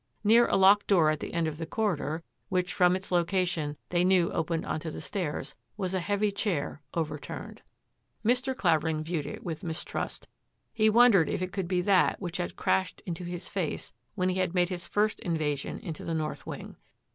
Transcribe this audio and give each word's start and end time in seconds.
Near 0.23 0.47
a 0.47 0.55
locked 0.55 0.87
door 0.87 1.11
at 1.11 1.19
the 1.19 1.31
end 1.31 1.47
of 1.47 1.59
the 1.59 1.67
corridor 1.67 2.23
which, 2.49 2.73
from 2.73 2.95
its 2.95 3.11
location, 3.11 3.77
they 3.89 4.03
knew 4.03 4.31
opened 4.31 4.65
on 4.65 4.79
to 4.79 4.89
the 4.89 4.99
stairs, 4.99 5.53
was 5.77 5.93
a 5.93 5.99
heavy 5.99 6.31
chair, 6.31 6.81
overturned. 6.95 7.61
Mr. 8.25 8.57
Clavering 8.57 9.03
viewed 9.03 9.27
it 9.27 9.43
with 9.43 9.63
mistrust. 9.63 10.27
He 10.73 10.89
wondered 10.89 11.29
if 11.29 11.43
it 11.43 11.51
could 11.51 11.67
be 11.67 11.81
that 11.81 12.19
which 12.19 12.37
had 12.37 12.55
crashed 12.55 13.01
into 13.05 13.23
his 13.25 13.47
face 13.47 13.93
when 14.15 14.29
he 14.29 14.39
had 14.39 14.55
made 14.55 14.69
his 14.69 14.87
first 14.87 15.19
invasion 15.19 15.77
into 15.77 16.03
the 16.03 16.15
north 16.15 16.47
wing. 16.47 16.77